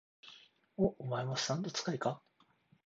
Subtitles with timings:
[0.77, 2.23] お、お前もスタンド使いか？